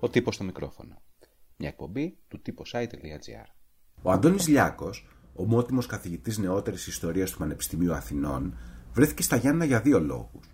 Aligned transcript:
Ο 0.00 0.08
τύπος 0.08 0.34
στο 0.34 0.44
μικρόφωνο. 0.44 1.02
Μια 1.56 1.68
εκπομπή 1.68 2.18
του 2.28 2.40
site.gr. 2.72 3.46
Ο 4.02 4.10
Αντώνης 4.10 4.48
Λιάκος, 4.48 5.06
ομότιμος 5.34 5.86
καθηγητής 5.86 6.38
νεότερης 6.38 6.86
ιστορίας 6.86 7.30
του 7.30 7.38
Πανεπιστημίου 7.38 7.92
Αθηνών, 7.92 8.56
βρέθηκε 8.92 9.22
στα 9.22 9.36
Γιάννα 9.36 9.64
για 9.64 9.80
δύο 9.80 10.00
λόγους. 10.00 10.46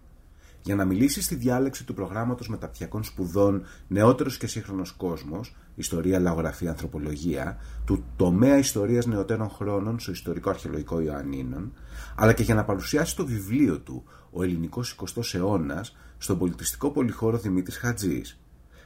Για 0.62 0.74
να 0.74 0.84
μιλήσει 0.84 1.22
στη 1.22 1.34
διάλεξη 1.34 1.84
του 1.84 1.94
προγράμματος 1.94 2.48
μεταπτυχιακών 2.48 3.04
σπουδών 3.04 3.64
Νεότερος 3.88 4.38
και 4.38 4.46
Σύγχρονος 4.46 4.92
Κόσμος, 4.92 5.56
Ιστορία, 5.74 6.18
Λαογραφία, 6.18 6.70
Ανθρωπολογία, 6.70 7.58
του 7.84 8.04
τομέα 8.16 8.58
Ιστορίας 8.58 9.06
Νεωτέρων 9.06 9.50
Χρόνων 9.50 9.98
στο 9.98 10.10
Ιστορικό 10.10 10.50
Αρχαιολογικό 10.50 11.00
Ιωαννίνων, 11.00 11.72
αλλά 12.16 12.32
και 12.32 12.42
για 12.42 12.54
να 12.54 12.64
παρουσιάσει 12.64 13.16
το 13.16 13.26
βιβλίο 13.26 13.80
του 13.80 14.04
«Ο 14.30 14.42
Ελληνικός 14.42 14.96
20ος 15.16 15.34
Αιώνας» 15.34 15.96
στον 16.18 16.38
πολιτιστικό 16.38 16.90
πολυχώρο 16.90 17.38
Δημήτρης 17.38 17.76
Χατζής. 17.76 18.38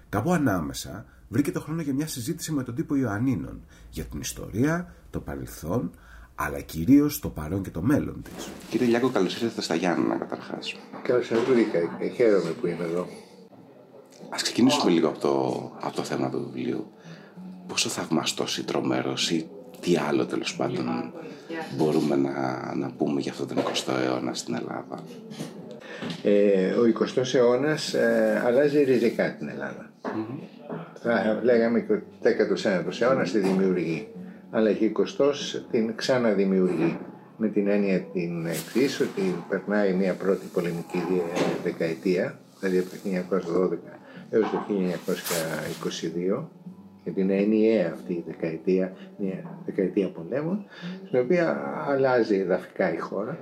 Κάπου 0.08 0.32
ανάμεσα 0.32 1.04
βρήκε 1.28 1.52
το 1.52 1.60
χρόνο 1.60 1.82
για 1.82 1.94
μια 1.94 2.06
συζήτηση 2.06 2.52
με 2.52 2.62
τον 2.62 2.74
τύπο 2.74 2.94
Ιωαννίνων 2.94 3.60
για 3.90 4.04
την 4.04 4.20
ιστορία, 4.20 4.94
το 5.10 5.20
παρελθόν, 5.20 5.90
αλλά 6.34 6.60
κυρίως 6.60 7.18
το 7.18 7.28
παρόν 7.28 7.62
και 7.62 7.70
το 7.70 7.82
μέλλον 7.82 8.22
της. 8.22 8.48
Κύριε 8.70 8.86
Λιάκο, 8.86 9.08
καλώς 9.08 9.42
ήρθατε 9.42 9.60
στα 9.60 9.74
Γιάννα 9.74 10.16
καταρχάς. 10.16 10.76
Καλώς 11.02 11.26
σας 11.26 11.38
βρήκα. 11.40 11.78
Χαίρομαι 12.14 12.50
που 12.50 12.66
είμαι 12.66 12.84
εδώ. 12.84 13.00
Α 14.30 14.36
ξεκινήσουμε 14.42 14.90
λίγο 14.90 15.08
από 15.08 15.18
το, 15.18 15.38
από 15.80 15.96
το 15.96 16.02
θέμα 16.02 16.30
του 16.30 16.50
βιβλίου. 16.52 16.92
Πόσο 17.66 17.88
θαυμαστός 17.88 18.58
ή 18.58 18.64
τρομερός 18.64 19.30
ή 19.30 19.48
τι 19.80 19.96
άλλο 19.96 20.26
τέλος 20.26 20.56
πάντων 20.56 21.12
μπορούμε 21.76 22.16
να, 22.16 22.74
να 22.74 22.90
πούμε 22.90 23.20
για 23.20 23.32
αυτόν 23.32 23.46
τον 23.46 23.56
20ο 23.58 23.94
αιώνα 24.04 24.34
στην 24.34 24.54
Ελλάδα; 24.54 25.04
Ε, 26.22 26.72
ο 26.72 26.82
20ος 26.98 27.34
αιώνας 27.34 27.94
ε, 27.94 28.42
αλλάζει 28.44 28.82
ριζικά 28.82 29.36
την 29.36 29.48
Ελλάδα. 29.48 29.92
Mm-hmm. 30.14 30.74
Θα 30.94 31.40
λέγαμε 31.42 31.80
και 31.80 31.92
ο 31.92 32.02
19ο 32.22 33.00
αιώνας 33.00 33.30
τη 33.30 33.38
δημιουργεί, 33.38 34.08
αλλά 34.50 34.72
και 34.72 34.84
ο 34.86 35.04
20ος 35.18 35.62
την 35.70 35.94
ξαναδημιουργεί. 35.96 36.98
Με 37.40 37.48
την 37.48 37.68
έννοια 37.68 38.00
την 38.00 38.46
εξής 38.46 39.00
ότι 39.00 39.44
περνάει 39.48 39.92
μια 39.92 40.14
πρώτη 40.14 40.46
πολεμική 40.52 41.02
δεκαετία, 41.64 42.38
δηλαδή 42.60 42.78
από 42.78 42.88
το 42.88 42.96
1912 43.70 43.78
έως 44.30 44.50
το 44.50 44.58
1922 46.38 46.44
και 47.04 47.10
την 47.10 47.30
ενιαία 47.30 47.90
αυτή 47.92 48.12
η 48.12 48.24
δεκαετία, 48.26 48.92
μια 49.18 49.60
δεκαετία 49.64 50.08
πολέμων, 50.08 50.64
στην 51.06 51.20
οποία 51.20 51.56
αλλάζει 51.88 52.36
εδαφικά 52.36 52.92
η 52.92 52.98
χώρα 52.98 53.38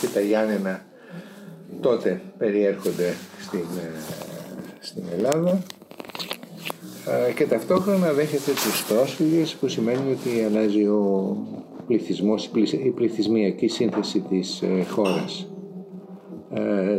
και 0.00 0.06
τα 0.14 0.20
Γιάννενα 0.20 0.84
τότε 1.80 2.20
περιέρχονται 2.38 3.14
στην, 3.40 3.60
ε, 3.60 4.31
στην 4.82 5.02
Ελλάδα 5.12 5.62
ε, 7.28 7.32
και 7.32 7.46
ταυτόχρονα 7.46 8.12
δέχεται 8.12 8.50
τους 8.50 8.84
πρόσφυγες 8.88 9.54
που 9.54 9.68
σημαίνει 9.68 10.12
ότι 10.12 10.44
αλλάζει 10.44 10.86
ο 10.86 11.36
πληθυσμός, 11.86 12.50
η 12.84 12.90
πληθυσμιακή 12.90 13.68
σύνθεση 13.68 14.20
της 14.20 14.62
ε, 14.62 14.84
χώρας. 14.90 15.46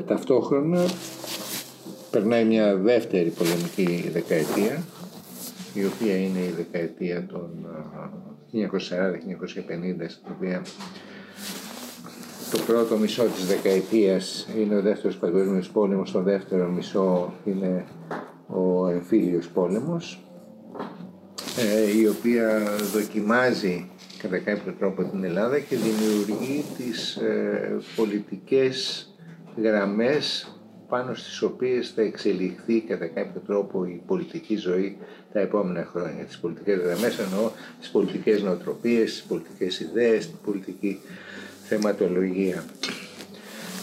ταυτόχρονα 0.05 0.85
περνάει 2.11 2.45
μια 2.45 2.75
δεύτερη 2.75 3.29
πολεμική 3.29 4.09
δεκαετία 4.13 4.83
η 5.73 5.85
οποία 5.85 6.15
είναι 6.15 6.39
η 6.39 6.53
δεκαετία 6.55 7.25
των 7.25 7.49
1940-1950 8.53 8.67
στην 10.07 10.31
οποία 10.37 10.61
το 12.53 12.59
πρώτο 12.67 12.97
μισό 12.97 13.23
της 13.23 13.45
δεκαετίας 13.45 14.47
είναι 14.57 14.75
ο 14.75 14.81
δεύτερος 14.81 15.17
παγκόσμιος 15.17 15.69
πόλεμος, 15.69 16.11
το 16.11 16.21
δεύτερο 16.21 16.69
μισό 16.69 17.33
είναι 17.45 17.85
ο 18.47 18.87
εμφύλιος 18.87 19.47
πόλεμος 19.47 20.23
ε, 21.57 21.97
η 21.99 22.07
οποία 22.07 22.61
δοκιμάζει 22.93 23.89
κατά 24.17 24.37
κάποιο 24.37 24.73
τρόπο 24.79 25.03
την 25.03 25.23
Ελλάδα 25.23 25.59
και 25.59 25.75
δημιουργεί 25.75 26.63
τις 26.77 27.15
ε, 27.15 27.77
πολιτικές 27.95 29.07
γραμμές 29.63 30.47
πάνω 30.89 31.13
στις 31.13 31.41
οποίες 31.41 31.89
θα 31.89 32.01
εξελιχθεί 32.01 32.81
κατά 32.81 33.07
κάποιο 33.07 33.41
τρόπο 33.47 33.85
η 33.85 34.01
πολιτική 34.05 34.55
ζωή 34.55 34.97
τα 35.33 35.39
επόμενα 35.39 35.87
χρόνια. 35.91 36.23
Τις 36.23 36.39
πολιτικές 36.39 36.79
γραμμές 36.79 37.19
εννοώ 37.19 37.51
τις 37.79 37.89
πολιτικές 37.89 38.41
νοοτροπίες, 38.41 39.11
τις 39.11 39.23
πολιτικές 39.23 39.79
ιδέες, 39.79 40.27
την 40.27 40.37
πολιτική 40.45 40.99
θεματολογία. 41.73 42.63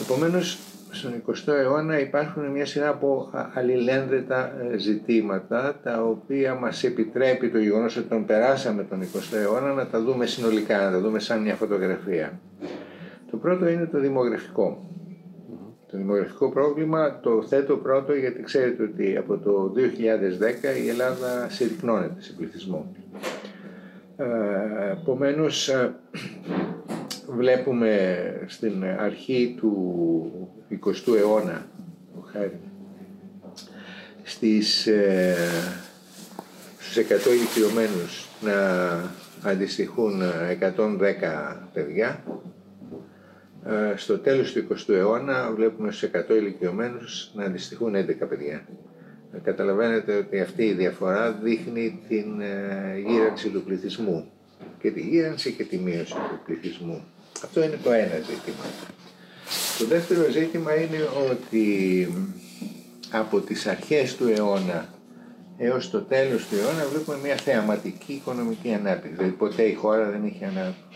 Επομένως, 0.00 0.58
στον 0.90 1.12
20ο 1.26 1.52
αιώνα 1.52 2.00
υπάρχουν 2.00 2.46
μια 2.46 2.66
σειρά 2.66 2.88
από 2.88 3.30
αλληλένδετα 3.54 4.52
ε, 4.72 4.76
ζητήματα 4.78 5.78
τα 5.82 6.02
οποία 6.02 6.54
μας 6.54 6.84
επιτρέπει 6.84 7.48
το 7.48 7.58
γεγονός 7.58 7.96
ότι 7.96 8.08
τον 8.08 8.24
περάσαμε 8.26 8.84
τον 8.84 9.02
20ο 9.02 9.36
αιώνα 9.36 9.72
να 9.72 9.86
τα 9.86 10.00
δούμε 10.00 10.26
συνολικά, 10.26 10.84
να 10.84 10.90
τα 10.90 11.00
δούμε 11.00 11.18
σαν 11.18 11.42
μια 11.42 11.54
φωτογραφία. 11.54 12.40
Το 13.30 13.36
πρώτο 13.36 13.68
είναι 13.68 13.86
το 13.86 14.00
δημογραφικό. 14.00 14.84
Το 15.90 15.96
δημογραφικό 15.96 16.50
πρόβλημα 16.50 17.20
το 17.20 17.42
θέτω 17.42 17.76
πρώτο 17.76 18.14
γιατί 18.14 18.42
ξέρετε 18.42 18.82
ότι 18.82 19.16
από 19.16 19.38
το 19.38 19.72
2010 19.76 20.84
η 20.84 20.88
Ελλάδα 20.88 21.46
συρρυκνώνεται 21.50 22.22
σε 22.22 22.32
πληθυσμό. 22.32 22.92
Ε, 24.16 24.24
Επομένως, 24.90 25.68
ε, 25.68 25.94
βλέπουμε 27.36 28.44
στην 28.46 28.84
αρχή 28.84 29.54
του 29.56 30.48
20ου 30.70 31.16
αιώνα 31.16 31.66
χάρη, 32.32 32.60
στις, 34.22 34.86
ε, 34.86 35.36
στους 36.78 36.96
100 36.96 37.30
ηλικιωμένους 37.32 38.28
να 38.41 39.50
αντιστοιχούν 39.50 40.22
110 40.22 41.68
παιδιά 41.72 42.24
ε, 43.66 43.97
στο 43.97 44.18
τέλος 44.18 44.52
του 44.52 44.66
20ου 44.70 44.94
αιώνα 44.94 45.52
βλέπουμε 45.52 45.92
στους 45.92 46.10
100 46.28 46.30
ηλικιωμένους 46.30 47.30
να 47.34 47.44
αντιστοιχούν 47.44 47.94
11 47.94 48.28
παιδιά. 48.28 48.66
Ε, 49.32 49.38
καταλαβαίνετε 49.42 50.16
ότι 50.16 50.41
αυτή 50.41 50.64
η 50.64 50.72
διαφορά 50.72 51.32
δείχνει 51.32 52.00
την 52.08 52.41
ε, 52.41 52.98
γύρανση 53.06 53.48
του 53.48 53.62
πληθυσμού 53.62 54.30
και 54.80 54.91
τη 54.91 55.00
γύρανση 55.00 55.52
και 55.52 55.64
τη 55.64 55.78
μείωση 55.78 56.12
του 56.14 56.41
πληθυσμού. 56.44 57.04
Αυτό 57.44 57.62
είναι 57.62 57.78
το 57.82 57.92
ένα 57.92 58.14
ζήτημα. 58.16 58.64
Το 59.78 59.86
δεύτερο 59.86 60.30
ζήτημα 60.30 60.74
είναι 60.74 61.08
ότι 61.30 62.08
από 63.10 63.40
τις 63.40 63.66
αρχές 63.66 64.16
του 64.16 64.28
αιώνα 64.28 64.88
έως 65.58 65.90
το 65.90 66.00
τέλος 66.00 66.46
του 66.46 66.54
αιώνα 66.54 66.86
βλέπουμε 66.92 67.18
μια 67.22 67.36
θεαματική 67.36 68.12
οικονομική 68.12 68.74
ανάπτυξη. 68.74 69.16
Δηλαδή 69.16 69.32
ποτέ 69.32 69.62
η 69.62 69.74
χώρα 69.74 70.10
δεν 70.10 70.26
είχε 70.26 70.44
ανάπτυξη 70.44 70.90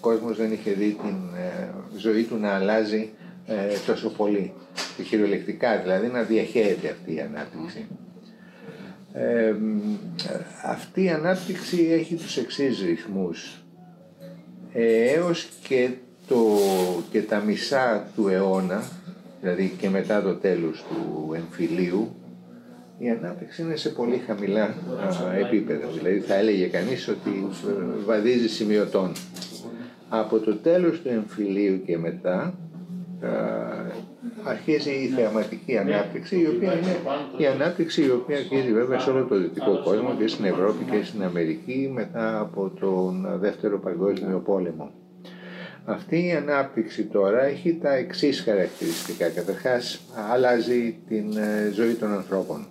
κόσμος 0.00 0.36
δεν 0.36 0.52
είχε 0.52 0.72
δει 0.72 0.96
την 1.02 1.16
ε, 1.36 1.70
ζωή 1.96 2.22
του 2.22 2.36
να 2.36 2.54
αλλάζει 2.54 3.10
ε, 3.46 3.54
τόσο 3.86 4.10
πολύ. 4.10 4.52
Και 4.96 5.02
χειρολεκτικά 5.02 5.78
δηλαδή 5.78 6.06
να 6.06 6.22
διαχέεται 6.22 6.88
αυτή 6.88 7.14
η 7.14 7.20
ανάπτυξη. 7.20 7.86
Ε, 9.12 9.54
αυτή 10.64 11.02
η 11.02 11.10
ανάπτυξη 11.10 11.88
έχει 11.90 12.14
τους 12.14 12.36
εξής 12.36 12.80
ρυθμούς. 12.80 13.62
Έως 14.72 15.48
και, 15.68 15.90
το, 16.28 16.36
και 17.10 17.22
τα 17.22 17.38
μισά 17.38 18.08
του 18.14 18.28
αιώνα, 18.28 18.82
δηλαδή 19.40 19.74
και 19.78 19.88
μετά 19.88 20.22
το 20.22 20.34
τέλος 20.34 20.84
του 20.88 21.32
εμφυλίου, 21.34 22.14
η 22.98 23.08
ανάπτυξη 23.10 23.62
είναι 23.62 23.76
σε 23.76 23.88
πολύ 23.88 24.22
χαμηλά 24.26 24.74
επίπεδα. 25.46 25.86
Δηλαδή 25.86 26.20
θα 26.20 26.34
έλεγε 26.34 26.66
κανείς 26.66 27.08
ότι 27.08 27.46
βαδίζει 28.06 28.48
σημειωτών 28.48 29.12
από 30.08 30.38
το 30.38 30.56
τέλος 30.56 31.00
του 31.00 31.08
εμφυλίου 31.08 31.82
και 31.84 31.98
μετά 31.98 32.54
αρχίζει 34.48 34.90
η 34.90 35.06
θεαματική 35.06 35.78
ανάπτυξη 35.78 36.40
η 36.40 36.46
οποία 36.46 36.72
είναι 36.72 36.96
η 37.36 37.46
ανάπτυξη 37.46 38.04
η 38.04 38.10
οποία 38.10 38.36
αρχίζει 38.36 38.72
βέβαια 38.72 38.98
σε 38.98 39.10
όλο 39.10 39.24
το 39.24 39.38
δυτικό 39.38 39.82
κόσμο 39.84 40.14
και 40.18 40.26
στην 40.26 40.44
Ευρώπη 40.44 40.84
και 40.90 41.04
στην 41.04 41.22
Αμερική 41.22 41.90
μετά 41.94 42.40
από 42.40 42.70
τον 42.80 43.28
δεύτερο 43.40 43.78
παγκόσμιο 43.78 44.38
πόλεμο. 44.38 44.90
Αυτή 45.84 46.26
η 46.26 46.32
ανάπτυξη 46.32 47.04
τώρα 47.04 47.44
έχει 47.44 47.78
τα 47.82 47.94
εξής 47.94 48.40
χαρακτηριστικά. 48.40 49.28
Καταρχάς 49.28 50.00
αλλάζει 50.32 50.98
την 51.08 51.36
ε, 51.36 51.70
ζωή 51.74 51.94
των 51.94 52.12
ανθρώπων 52.12 52.66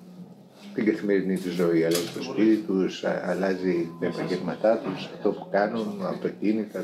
την 0.78 0.86
καθημερινή 0.86 1.38
του 1.38 1.52
ζωή, 1.52 1.84
αλλάζει 1.84 2.10
το 2.16 2.22
σπίτι 2.24 2.56
τους, 2.56 3.04
αλλάζει 3.04 3.90
τα 4.00 4.06
επαγγελματά 4.06 4.78
τους, 4.78 5.10
αυτό 5.14 5.30
που 5.30 5.48
κάνουν, 5.52 6.06
αυτοκίνητα, 6.06 6.84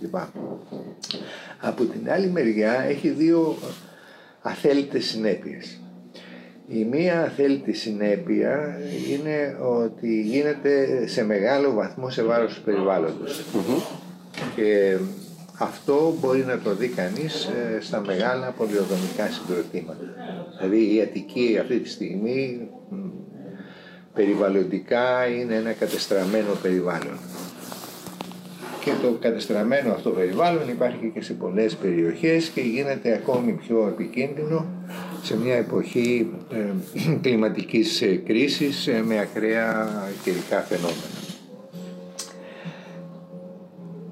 κλπ. 0.00 0.14
Από 1.60 1.84
την 1.84 2.10
άλλη 2.10 2.26
μεριά 2.26 2.72
έχει 2.72 3.08
δύο 3.08 3.56
αθέλητες 4.42 5.04
συνέπειες. 5.04 5.80
Η 6.68 6.84
μία 6.84 7.22
αθέλητη 7.22 7.72
συνέπεια 7.72 8.78
είναι 9.12 9.56
ότι 9.60 10.20
γίνεται 10.20 11.04
σε 11.06 11.24
μεγάλο 11.24 11.72
βαθμό 11.72 12.10
σε 12.10 12.22
βάρος 12.22 12.54
του 12.54 12.62
περιβαλλοντος 12.62 13.44
Και 14.56 14.96
αυτό 15.58 16.14
μπορεί 16.20 16.44
να 16.44 16.58
το 16.58 16.74
δει 16.74 16.88
κανείς 16.88 17.44
ε, 17.44 17.80
στα 17.80 18.00
μεγάλα 18.00 18.50
πολιοδομικά 18.50 19.26
συγκροτήματα. 19.30 20.04
Δηλαδή 20.58 20.94
η 20.94 21.00
Αττική 21.00 21.58
αυτή 21.60 21.78
τη 21.78 21.88
στιγμή 21.88 22.68
περιβαλλοντικά 24.14 25.26
είναι 25.26 25.54
ένα 25.54 25.72
κατεστραμμένο 25.72 26.54
περιβάλλον. 26.62 27.18
Και 28.84 28.90
το 29.02 29.16
κατεστραμμένο 29.20 29.92
αυτό 29.92 30.10
περιβάλλον 30.10 30.68
υπάρχει 30.68 31.10
και 31.14 31.22
σε 31.22 31.32
πολλές 31.32 31.74
περιοχές 31.74 32.48
και 32.48 32.60
γίνεται 32.60 33.12
ακόμη 33.12 33.52
πιο 33.52 33.86
επικίνδυνο 33.86 34.66
σε 35.22 35.38
μια 35.38 35.54
εποχή 35.54 36.30
ε, 36.52 36.56
κλιματικής 37.22 38.02
ε, 38.02 38.06
κρίσης 38.26 38.86
ε, 38.86 39.02
με 39.06 39.18
ακραία 39.18 39.88
καιρικά 40.24 40.60
φαινόμενα. 40.60 41.20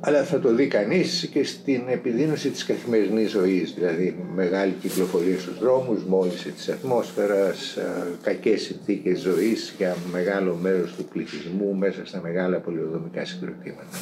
Αλλά 0.00 0.24
θα 0.24 0.40
το 0.40 0.54
δει 0.54 0.66
κανείς 0.66 1.28
και 1.32 1.44
στην 1.44 1.82
επιδείνωση 1.88 2.50
της 2.50 2.64
καθημερινής 2.64 3.30
ζωής, 3.30 3.74
δηλαδή 3.74 4.16
μεγάλη 4.34 4.72
κυκλοφορία 4.80 5.38
στους 5.38 5.58
δρόμους, 5.58 6.04
μόλυνση 6.04 6.50
της 6.50 6.68
ατμόσφαιρας, 6.68 7.78
κακές 8.22 8.62
συνθήκες 8.62 9.20
ζωής 9.20 9.74
για 9.76 9.96
μεγάλο 10.12 10.58
μέρος 10.62 10.94
του 10.94 11.04
πληθυσμού 11.04 11.74
μέσα 11.74 12.00
στα 12.04 12.20
μεγάλα 12.20 12.58
πολιοδομικά 12.58 13.24
συγκροτήματα. 13.24 13.98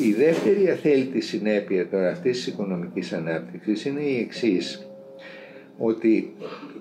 Η 0.00 0.12
δεύτερη 0.12 0.70
αθέλητη 0.70 1.20
συνέπεια 1.20 1.88
τώρα 1.88 2.10
αυτής 2.10 2.36
της 2.36 2.46
οικονομικής 2.46 3.12
ανάπτυξης 3.12 3.84
είναι 3.84 4.00
η 4.00 4.18
εξής 4.18 4.88
ότι 5.78 6.32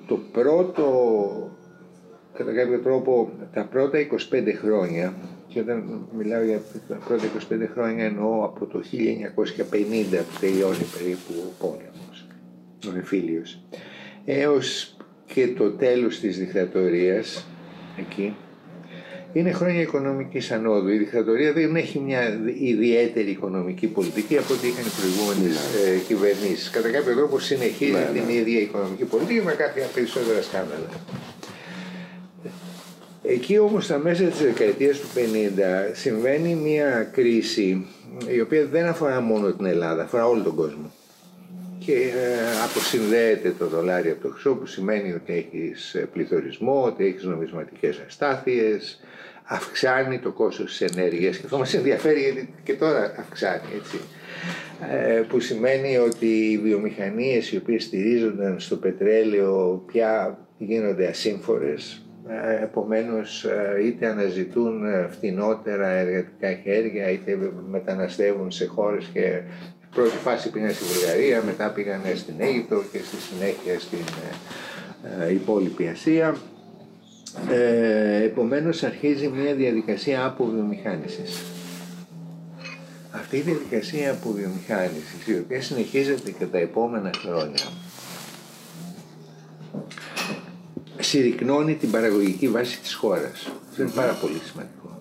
το 0.07 0.19
πρώτο, 0.31 0.87
κατά 2.33 2.53
κάποιο 2.53 2.79
τρόπο, 2.79 3.31
τα 3.53 3.63
πρώτα 3.63 3.97
25 4.31 4.53
χρόνια, 4.61 5.13
και 5.47 5.59
όταν 5.59 6.07
μιλάω 6.17 6.43
για 6.43 6.61
τα 6.87 6.95
πρώτα 6.95 7.23
25 7.49 7.67
χρόνια 7.73 8.05
εννοώ 8.05 8.43
από 8.43 8.65
το 8.65 8.83
1950 8.91 9.55
που 10.11 10.39
τελειώνει 10.39 10.85
περίπου 10.97 11.33
ο 11.33 11.65
πόλεμος, 11.65 12.27
ο 12.87 12.95
εμφύλιος, 12.95 13.61
έως 14.25 14.97
και 15.25 15.47
το 15.47 15.71
τέλος 15.71 16.19
της 16.19 16.37
δικτατορίας, 16.37 17.47
εκεί, 17.99 18.35
είναι 19.37 19.51
χρόνια 19.51 19.81
οικονομικής 19.81 20.51
ανόδου. 20.51 20.89
Η 20.89 20.97
δικτατορία 20.97 21.53
δεν 21.53 21.75
έχει 21.75 21.99
μια 21.99 22.39
ιδιαίτερη 22.59 23.29
οικονομική 23.29 23.87
πολιτική 23.87 24.37
από 24.37 24.53
ό,τι 24.53 24.67
είχαν 24.67 24.85
οι 24.85 24.93
προηγούμενες 24.99 25.55
ναι. 25.55 25.91
ε, 25.91 25.97
κυβερνήσεις. 25.97 26.69
Κατά 26.69 26.89
κάποιο 26.89 27.15
τρόπο 27.15 27.39
συνεχίζει 27.39 27.91
ναι, 27.91 28.09
την 28.13 28.23
ναι. 28.25 28.33
ίδια 28.33 28.59
οικονομική 28.59 29.03
πολιτική 29.03 29.41
με 29.41 29.51
κάποια 29.51 29.85
περισσότερα 29.93 30.41
σκάνδαλα. 30.41 30.89
Εκεί 33.23 33.59
όμως 33.59 33.85
στα 33.85 33.97
μέσα 33.97 34.23
της 34.23 34.39
δεκαετίας 34.41 34.99
του 34.99 35.07
50 35.15 35.19
συμβαίνει 35.93 36.55
μια 36.55 37.09
κρίση 37.11 37.85
η 38.27 38.41
οποία 38.41 38.65
δεν 38.65 38.85
αφορά 38.85 39.21
μόνο 39.21 39.51
την 39.51 39.65
Ελλάδα, 39.65 40.03
αφορά 40.03 40.27
όλο 40.27 40.41
τον 40.41 40.55
κόσμο. 40.55 40.91
Και 41.87 41.93
ε, 41.93 42.63
αποσυνδέεται 42.63 43.53
το 43.57 43.67
δολάριο 43.67 44.11
από 44.11 44.21
το 44.21 44.29
χρυσό 44.29 44.55
που 44.55 44.65
σημαίνει 44.65 45.13
ότι 45.13 45.33
έχεις 45.33 45.95
πληθωρισμό, 46.13 46.83
ότι 46.83 47.05
έχεις 47.05 47.23
νομισματικές 47.23 48.03
αστάθειες, 48.07 48.99
αυξάνει 49.43 50.19
το 50.19 50.31
κόστος 50.31 50.77
της 50.77 50.97
ενέργειας. 50.97 51.37
Και 51.37 51.41
αυτό 51.45 51.57
μας 51.57 51.73
ενδιαφέρει 51.73 52.19
γιατί 52.19 52.53
και 52.63 52.73
τώρα 52.73 53.15
αυξάνει 53.19 53.67
έτσι. 53.75 53.99
Ε, 54.91 55.21
που 55.27 55.39
σημαίνει 55.39 55.97
ότι 55.97 56.25
οι 56.25 56.57
βιομηχανίες 56.57 57.51
οι 57.51 57.57
οποίες 57.57 57.83
στηρίζονταν 57.83 58.59
στο 58.59 58.75
πετρέλαιο 58.75 59.83
πια 59.91 60.37
γίνονται 60.57 61.07
ασύμφορες. 61.07 62.01
Ε, 62.27 62.63
επομένως 62.63 63.45
ε, 63.45 63.85
είτε 63.85 64.07
αναζητούν 64.07 64.83
φτηνότερα 65.09 65.87
εργατικά 65.87 66.53
χέρια 66.63 67.09
είτε 67.09 67.37
μεταναστεύουν 67.69 68.51
σε 68.51 68.65
χώρες 68.65 69.09
και 69.13 69.41
πρώτη 69.97 70.17
φάση 70.17 70.49
πήγαν 70.49 70.73
στη 70.73 70.83
Βουλγαρία, 70.83 71.43
μετά 71.43 71.69
πήγαν 71.69 72.01
στην 72.15 72.33
Αίγυπτο 72.37 72.83
και 72.91 72.97
στη 72.97 73.15
συνέχεια 73.21 73.79
στην 73.79 73.99
υπόλοιπη 75.33 75.87
Ασία 75.87 76.35
ε, 77.49 78.23
επομένως 78.23 78.83
αρχίζει 78.83 79.27
μια 79.27 79.53
διαδικασία 79.53 80.25
αποβιομηχάνησης. 80.25 81.43
Αυτή 83.11 83.37
η 83.37 83.41
διαδικασία 83.41 84.11
αποβιομηχάνησης, 84.11 85.27
η 85.27 85.37
οποία 85.37 85.61
συνεχίζεται 85.61 86.31
και 86.31 86.45
τα 86.45 86.57
επόμενα 86.57 87.09
χρόνια, 87.17 87.63
συρρυκνώνει 90.99 91.75
την 91.75 91.91
παραγωγική 91.91 92.47
βάση 92.47 92.79
της 92.79 92.93
χώρας. 92.93 93.51
Αυτό 93.69 93.81
είναι 93.81 93.91
πάρα 93.91 94.13
πολύ 94.13 94.39
σημαντικό. 94.45 94.99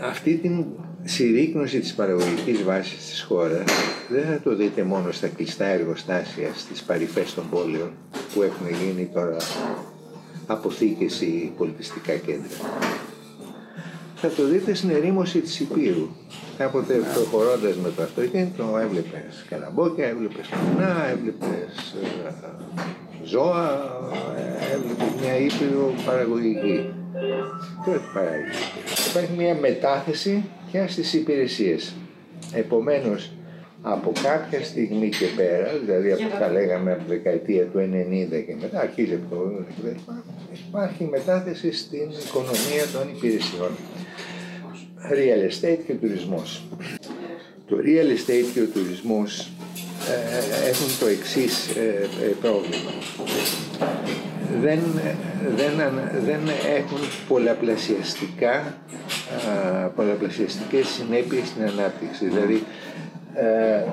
Αυτή 0.00 0.36
την 0.36 0.64
συρρήκνωση 1.08 1.80
της 1.80 1.94
παραγωγικής 1.94 2.62
βάσης 2.62 3.06
της 3.06 3.22
χώρας 3.22 3.64
δεν 4.08 4.24
θα 4.24 4.40
το 4.44 4.56
δείτε 4.56 4.82
μόνο 4.82 5.12
στα 5.12 5.28
κλειστά 5.28 5.64
εργοστάσια 5.64 6.50
στις 6.56 6.82
παρυφές 6.82 7.34
των 7.34 7.48
πόλεων 7.50 7.90
που 8.34 8.42
έχουν 8.42 8.66
γίνει 8.68 9.10
τώρα 9.14 9.36
αποθήκες 10.46 11.20
ή 11.20 11.52
πολιτιστικά 11.56 12.14
κέντρα. 12.14 12.56
Θα 14.16 14.28
το 14.28 14.44
δείτε 14.44 14.74
στην 14.74 14.90
ερήμωση 14.90 15.40
της 15.40 15.60
Υπήρου. 15.60 16.08
Κάποτε 16.58 16.94
προχωρώντας 17.14 17.76
με 17.76 17.90
το 17.96 18.02
αυτοκίνητο 18.02 18.78
έβλεπες 18.82 19.44
καλαμπόκια, 19.48 20.06
έβλεπες 20.06 20.48
πανά, 20.48 21.08
έβλεπες 21.08 21.94
ε, 22.02 23.26
ζώα, 23.26 23.80
ε, 24.36 24.74
έβλεπες 24.74 25.20
μια 25.20 25.38
Ήπειρο 25.38 25.92
παραγωγική. 26.06 26.90
Τι 27.84 27.90
όχι 27.90 28.12
παράγει. 28.14 28.95
Υπάρχει 29.16 29.36
μια 29.36 29.54
μετάθεση 29.54 30.44
και 30.70 30.86
στις 30.86 31.12
υπηρεσίες. 31.12 31.94
Επομένως, 32.54 33.32
από 33.82 34.12
κάποια 34.22 34.64
στιγμή 34.64 35.08
και 35.08 35.26
πέρα, 35.36 35.72
δηλαδή 35.84 36.12
από, 36.12 36.22
θα 36.38 36.48
λέγαμε 36.48 36.92
από 36.92 37.02
τη 37.02 37.08
δεκαετία 37.08 37.64
του 37.64 37.78
90 37.78 38.44
και 38.46 38.56
μετά, 38.60 38.80
αρχίζει 38.80 39.14
από 39.14 39.34
το 39.34 39.64
80 39.84 40.16
υπάρχει 40.68 41.04
μετάθεση 41.04 41.72
στην 41.72 42.10
οικονομία 42.26 42.86
των 42.92 43.08
υπηρεσιών. 43.16 43.70
Real 45.10 45.50
estate 45.50 45.78
και 45.86 45.92
τουρισμός. 45.92 46.62
Το 47.68 47.76
real 47.76 48.10
estate 48.18 48.46
και 48.54 48.60
ο 48.60 48.66
τουρισμός 48.66 49.50
ε, 50.08 50.68
έχουν 50.68 50.86
το 51.00 51.06
εξής 51.06 51.68
ε, 51.76 52.08
ε, 52.22 52.34
πρόβλημα. 52.40 52.90
Δεν, 54.62 54.78
δεν, 55.56 55.72
δεν 56.24 56.40
έχουν 56.76 56.98
πολλαπλασιαστικά, 57.28 58.78
πολλαπλασιαστικές 59.96 60.86
συνέπειες 60.86 61.46
στην 61.48 61.62
ανάπτυξη. 61.62 62.24
Δηλαδή 62.26 62.64
ε, 63.38 63.84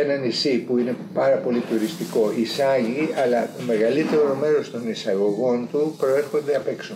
ένα 0.00 0.16
νησί 0.16 0.58
που 0.58 0.78
είναι 0.78 0.96
πάρα 1.14 1.36
πολύ 1.36 1.62
τουριστικό 1.70 2.32
εισάγει, 2.36 3.08
αλλά 3.24 3.42
το 3.58 3.62
μεγαλύτερο 3.66 4.36
μέρος 4.40 4.70
των 4.70 4.90
εισαγωγών 4.90 5.68
του 5.72 5.94
προέρχονται 5.98 6.56
απ' 6.56 6.68
έξω. 6.68 6.94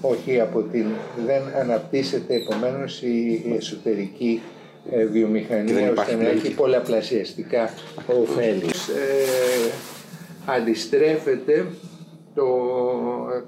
Όχι 0.00 0.40
από 0.40 0.60
την... 0.62 0.86
δεν 1.26 1.42
αναπτύσσεται 1.60 2.34
επομένως 2.34 3.02
η 3.02 3.42
εσωτερική 3.56 4.42
ε, 4.90 5.04
βιομηχανία 5.04 5.92
ώστε 5.98 6.14
να 6.16 6.28
έχει 6.28 6.50
πολλαπλασιαστικά 6.50 7.74
ωφέλη. 8.06 8.64
Ε, 8.64 9.70
αντιστρέφεται 10.46 11.66
το, 12.34 12.46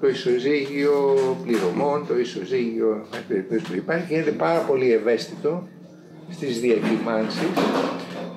το 0.01 0.07
ισοζύγιο 0.07 1.15
πληρωμών, 1.43 2.07
το 2.07 2.19
ισοζύγιο 2.19 3.05
που 3.47 3.75
υπάρχει, 3.75 4.13
γίνεται 4.13 4.31
πάρα 4.31 4.59
πολύ 4.59 4.93
ευαίσθητο 4.93 5.67
στις 6.29 6.59
διακυμάνσεις 6.59 7.47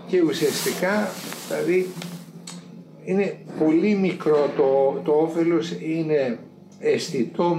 και 0.07 0.23
ουσιαστικά 0.23 1.09
δηλαδή 1.49 1.87
είναι 3.05 3.39
πολύ 3.59 3.95
μικρό 3.95 4.51
το, 4.57 5.01
το 5.05 5.13
όφελος 5.13 5.71
είναι 5.71 6.39
αισθητό 6.79 7.59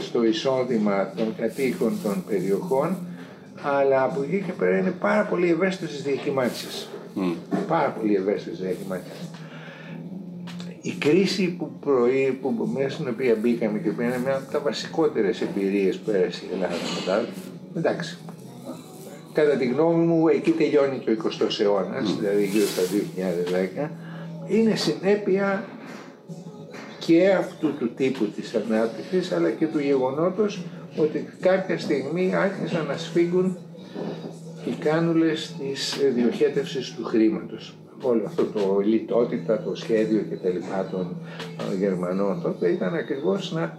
στο 0.00 0.24
εισόδημα 0.24 1.12
των 1.16 1.34
κατοίκων 1.36 1.98
των 2.02 2.24
περιοχών 2.28 2.96
αλλά 3.62 4.02
από 4.02 4.22
εκεί 4.22 4.42
και 4.46 4.52
πέρα 4.52 4.78
είναι 4.78 4.90
πάρα 4.90 5.24
πολύ 5.24 5.50
ευαίσθητο 5.50 5.90
στις 5.90 6.02
διακυμάνσεις. 6.02 6.88
Πάρα 7.68 7.88
πολύ 7.88 8.14
ευαίσθητο 8.14 8.54
στις 8.56 8.66
διακυμάνσεις. 8.66 9.12
Η 10.82 10.90
κρίση 10.98 11.56
που, 11.58 11.70
προεί, 11.80 12.38
που 12.42 12.70
μέσα 12.74 12.90
στην 12.90 13.08
οποία 13.08 13.36
μπήκαμε 13.40 13.78
και 13.78 13.90
που 13.90 14.00
είναι 14.00 14.18
μια 14.24 14.36
από 14.36 14.52
τα 14.52 14.60
βασικότερες 14.60 15.40
εμπειρίες 15.40 15.96
που 15.96 16.10
πέρασε 16.10 16.42
η 16.44 16.48
Ελλάδα 16.52 16.74
μετά, 16.98 17.28
εντάξει, 17.76 18.18
κατά 19.32 19.56
τη 19.56 19.66
γνώμη 19.66 20.04
μου 20.04 20.28
εκεί 20.28 20.50
τελειώνει 20.50 20.98
και 20.98 21.10
ο 21.10 21.14
20ος 21.24 21.60
αιώνας, 21.60 22.16
δηλαδή 22.16 22.46
γύρω 22.46 22.66
στα 22.66 22.82
2010, 23.86 23.90
είναι 24.48 24.74
συνέπεια 24.74 25.64
και 26.98 27.28
αυτού 27.28 27.74
του 27.78 27.94
τύπου 27.94 28.24
της 28.24 28.54
ανάπτυξης 28.54 29.32
αλλά 29.32 29.50
και 29.50 29.66
του 29.66 29.78
γεγονότος 29.78 30.64
ότι 30.96 31.28
κάποια 31.40 31.78
στιγμή 31.78 32.34
άρχισαν 32.34 32.86
να 32.86 32.96
σφίγγουν 32.96 33.58
οι 34.64 34.70
κάνουλες 34.70 35.54
της 35.58 35.98
διοχέτευσης 36.14 36.94
του 36.94 37.04
χρήματος. 37.04 37.74
Όλο 38.02 38.22
αυτό 38.26 38.44
το 38.44 38.80
λιτότητα, 38.84 39.62
το 39.62 39.74
σχέδιο 39.74 40.20
και 40.28 40.36
τα 40.36 40.48
λοιπά 40.48 40.88
των 40.90 41.16
Γερμανών 41.78 42.42
τότε 42.42 42.68
ήταν 42.68 42.94
ακριβώς 42.94 43.52
να... 43.52 43.78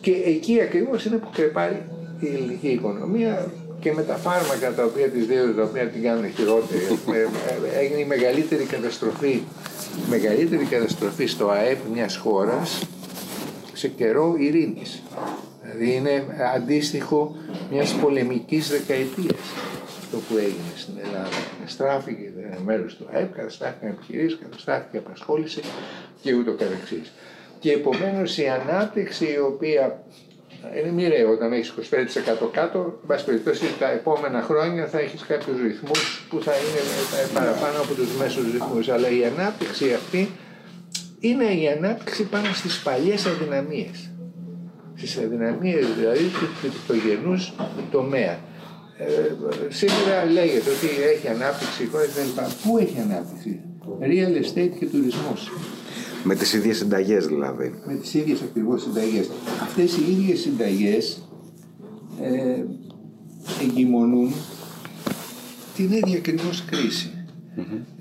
Και 0.00 0.10
εκεί 0.10 0.60
ακριβώς 0.60 1.04
είναι 1.04 1.16
που 1.16 1.28
κρεπάει 1.32 1.76
η 2.20 2.26
ελληνική 2.26 2.68
οικονομία 2.68 3.46
και 3.80 3.92
με 3.92 4.02
τα 4.02 4.14
φάρμακα 4.14 4.74
τα 4.74 4.84
οποία 4.84 5.08
τις 5.08 5.26
δίνουν, 5.26 5.56
τα 5.56 5.62
οποία 5.62 5.86
την 5.88 6.02
κάνουν 6.02 6.30
χειρότερη. 6.30 6.80
Ε, 7.12 7.20
ε, 7.20 7.78
έγινε 7.78 8.00
η 8.00 8.04
μεγαλύτερη 8.04 8.64
καταστροφή, 8.64 9.42
μεγαλύτερη 10.08 10.64
καταστροφή 10.64 11.26
στο 11.26 11.48
ΑΕΠ 11.48 11.78
μιας 11.92 12.16
χώρας 12.16 12.82
σε 13.72 13.88
καιρό 13.88 14.34
ειρήνης. 14.38 15.02
Δηλαδή 15.62 15.94
είναι 15.94 16.24
αντίστοιχο 16.54 17.36
μιας 17.70 17.92
πολεμικής 17.92 18.68
δεκαετίας 18.68 19.38
αυτό 20.14 20.34
που 20.34 20.38
έγινε 20.38 20.72
στην 20.76 20.94
Ελλάδα. 21.04 21.36
Στράφηκε 21.66 22.32
μέρος 22.64 22.96
του 22.96 23.08
ΑΕΠ, 23.12 23.34
καταστράφηκαν 23.34 23.90
επιχειρήσεις, 23.90 24.38
καταστράφηκε 24.42 24.96
απασχόληση 24.96 25.60
και 26.22 26.34
ούτω 26.34 26.52
καθεξής. 26.52 27.12
Και 27.58 27.72
επομένως 27.72 28.38
η 28.38 28.48
ανάπτυξη 28.48 29.24
η 29.24 29.38
οποία 29.38 30.02
είναι 30.78 30.90
μοιραίο 30.90 31.30
όταν 31.30 31.52
έχεις 31.52 31.70
25% 31.70 32.48
κάτω, 32.52 32.78
εν 32.78 33.06
πάση 33.06 33.24
περιπτώσει 33.24 33.64
τα 33.78 33.90
επόμενα 33.90 34.42
χρόνια 34.42 34.86
θα 34.86 34.98
έχεις 34.98 35.22
κάποιους 35.22 35.60
ρυθμούς 35.60 36.26
που 36.28 36.42
θα 36.42 36.52
είναι 36.52 36.80
παραπάνω 37.34 37.78
από 37.82 37.94
τους 37.94 38.16
μέσους 38.18 38.52
ρυθμούς. 38.52 38.88
Αλλά 38.88 39.08
η 39.08 39.24
ανάπτυξη 39.24 39.94
αυτή 39.94 40.30
είναι 41.20 41.44
η 41.44 41.68
ανάπτυξη 41.68 42.22
πάνω 42.22 42.46
στις 42.54 42.82
παλιές 42.82 43.26
αδυναμίες. 43.26 44.10
Στις 44.94 45.16
αδυναμίες 45.16 45.86
δηλαδή 45.94 46.24
του 46.24 46.48
πρωτογενού 46.60 47.46
τομέα. 47.90 48.38
Ε, 48.96 49.06
σήμερα 49.68 50.24
λέγεται 50.24 50.70
ότι 50.70 50.86
έχει 51.14 51.28
ανάπτυξη 51.28 51.82
η 51.82 51.86
χώρα 51.86 52.04
Πού 52.62 52.78
έχει 52.78 52.98
ανάπτυξη, 53.00 53.60
real 54.00 54.44
estate 54.44 54.70
και 54.78 54.86
τουρισμός. 54.86 55.52
Με 56.24 56.34
τις 56.34 56.52
ίδιες 56.52 56.76
συνταγές 56.76 57.26
δηλαδή. 57.26 57.74
Με 57.86 57.94
τις 57.94 58.14
ίδιες 58.14 58.42
ακριβώς 58.42 58.82
συνταγές. 58.82 59.30
Αυτές 59.62 59.96
οι 59.96 60.10
ίδιες 60.10 60.40
συνταγές 60.40 61.28
ε, 62.20 62.64
εγκυμονούν 63.62 64.32
την 65.76 65.92
ίδια 65.92 66.16
ακριβώς 66.16 66.64
κρίση. 66.64 67.10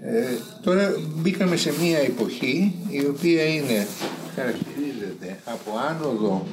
Ε, 0.02 0.24
τώρα 0.64 0.94
μπήκαμε 1.16 1.56
σε 1.56 1.74
μια 1.82 1.98
εποχή 1.98 2.76
η 2.90 3.06
οποία 3.06 3.44
είναι, 3.44 3.88
χαρακτηρίζεται 4.36 5.40
από 5.46 5.72
άνοδο 5.90 6.48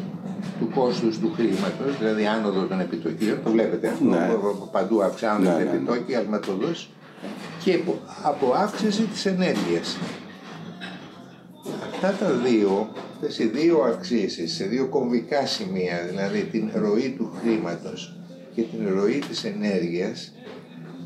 του 0.61 0.71
κόστους 0.75 1.19
του 1.19 1.33
χρήματος, 1.37 1.99
δηλαδή 1.99 2.26
άνοδος 2.26 2.69
των 2.69 2.81
επιτοκίων, 2.81 3.38
το 3.45 3.50
βλέπετε 3.50 3.88
αυτό, 3.88 4.05
ναι. 4.05 4.29
παντού 4.73 5.02
αυξάνονται 5.02 5.49
ναι, 5.49 5.57
ναι, 5.57 5.64
ναι. 5.64 5.71
επιτόκια, 5.71 6.25
και 7.64 7.81
από 8.23 8.52
αύξηση 8.52 9.02
της 9.02 9.26
ενέργειας 9.26 9.97
αυτά 12.02 12.25
τα 12.25 12.33
δύο, 12.33 12.93
αυτές 13.14 13.38
οι 13.38 13.47
δύο 13.47 13.79
αυξήσεις 13.79 14.55
σε 14.55 14.64
δύο 14.64 14.87
κομβικά 14.87 15.47
σημεία, 15.47 16.07
δηλαδή 16.09 16.43
την 16.43 16.71
ροή 16.75 17.14
του 17.19 17.33
χρήματος 17.40 18.17
και 18.55 18.62
την 18.62 18.95
ροή 18.95 19.19
της 19.29 19.45
ενέργειας, 19.45 20.33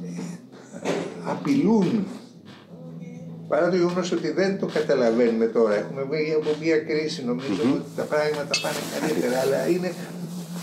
ε, 0.02 0.20
απειλούν 1.24 2.06
παρά 3.54 3.70
το 3.70 3.76
γεγονός 3.76 4.12
ότι 4.12 4.30
δεν 4.30 4.58
το 4.58 4.66
καταλαβαίνουμε 4.66 5.46
τώρα. 5.46 5.74
Έχουμε 5.74 6.02
βγει 6.10 6.32
από 6.32 6.50
μια 6.60 6.78
κρίση, 6.78 7.24
ότι 7.28 7.44
τα 7.96 8.02
πράγματα 8.02 8.54
πάνε 8.62 8.76
καλύτερα, 9.00 9.40
αλλά 9.40 9.68
είναι, 9.68 9.92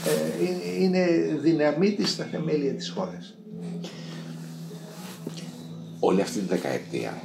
ε, 0.06 0.44
είναι, 0.44 0.84
είναι 0.84 1.38
δυναμίτη 1.42 2.08
στα 2.08 2.24
θεμέλια 2.32 2.74
της 2.74 2.90
χώρας. 2.90 3.38
Όλη 6.00 6.22
αυτή 6.22 6.40
τη 6.40 6.46
δεκαετία 6.46 7.22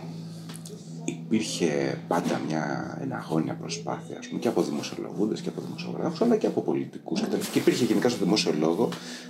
υπήρχε 1.04 1.98
πάντα 2.08 2.40
μια 2.48 2.96
εναγώνια 3.02 3.54
προσπάθεια 3.54 4.18
πούμε, 4.28 4.40
και 4.40 4.48
από 4.48 4.62
δημοσιολογούντες 4.62 5.40
και 5.40 5.48
από 5.48 5.60
δημοσιογράφους 5.60 6.20
αλλά 6.20 6.36
και 6.36 6.46
από 6.46 6.60
πολιτικούς 6.60 7.20
και, 7.20 7.26
και 7.52 7.58
υπήρχε 7.58 7.84
γενικά 7.84 8.08
στο 8.08 8.24
δημόσιο 8.24 8.54
λόγο 8.58 8.88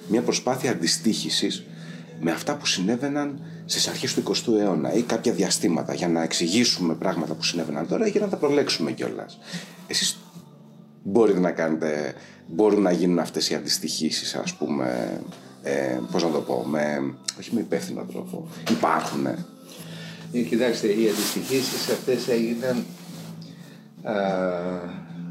μια 0.09 0.23
προσπάθεια 0.23 0.71
αντιστοίχησης 0.71 1.65
με 2.21 2.31
αυτά 2.31 2.57
που 2.57 2.67
συνέβαιναν 2.67 3.41
στις 3.65 3.89
αρχές 3.89 4.15
του 4.15 4.23
20ου 4.23 4.59
αιώνα 4.59 4.93
ή 4.93 5.03
κάποια 5.03 5.33
διαστήματα 5.33 5.95
για 5.95 6.09
να 6.09 6.23
εξηγήσουμε 6.23 6.95
πράγματα 6.95 7.35
που 7.35 7.43
συνέβαιναν 7.43 7.89
τώρα 7.89 8.07
ή 8.07 8.11
για 8.11 8.21
να 8.21 8.29
τα 8.29 8.37
προλέξουμε 8.37 8.93
κιόλας. 8.93 9.39
Εσείς 9.87 10.19
μπορείτε 11.03 11.39
να 11.39 11.51
κάνετε, 11.51 12.15
μπορούν 12.47 12.83
να 12.83 12.91
γίνουν 12.91 13.19
αυτές 13.19 13.51
οι 13.51 13.55
αντιστοιχήσεις, 13.55 14.35
ας 14.35 14.55
πούμε, 14.55 15.21
ε, 15.63 15.99
πώς 16.11 16.23
να 16.23 16.31
το 16.31 16.41
πω, 16.41 16.65
με, 16.69 17.15
όχι 17.39 17.55
με 17.55 17.61
υπεύθυνο 17.61 18.07
τρόπο. 18.13 18.49
Υπάρχουν. 18.71 19.27
Ε, 20.33 20.41
κοιτάξτε, 20.49 20.87
οι 20.87 21.09
αντιστοιχήσεις 21.09 21.89
αυτές 21.89 22.29
έγιναν 22.29 22.85
α, 24.03 24.13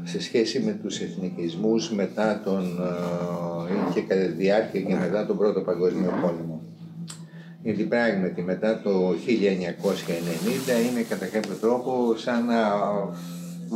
σε 0.04 0.20
σχέση 0.20 0.60
με 0.60 0.72
τους 0.72 1.00
εθνικισμούς 1.00 1.90
μετά 1.90 2.40
τον, 2.44 2.82
α, 2.82 3.92
και 3.94 4.00
κατά 4.00 4.20
τη 4.20 4.32
διάρκεια 4.32 4.80
και 4.80 4.94
μετά 4.94 5.26
τον 5.26 5.36
Πρώτο 5.36 5.60
Παγκόσμιο 5.60 6.12
Πόλεμο. 6.22 6.55
Γιατί 7.66 7.82
πράγματι 7.82 8.42
μετά 8.42 8.80
το 8.84 9.10
1990 9.10 9.14
είναι 10.90 11.02
κατά 11.08 11.26
κάποιο 11.26 11.54
τρόπο 11.60 12.14
σαν 12.16 12.44
να 12.44 12.62